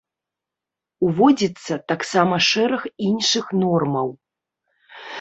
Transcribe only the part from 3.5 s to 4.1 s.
нормаў.